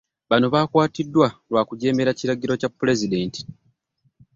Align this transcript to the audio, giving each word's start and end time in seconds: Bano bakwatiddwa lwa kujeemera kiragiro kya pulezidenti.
Bano 0.29 0.45
bakwatiddwa 0.53 1.27
lwa 1.49 1.61
kujeemera 1.67 2.17
kiragiro 2.19 2.53
kya 2.61 2.69
pulezidenti. 2.77 3.41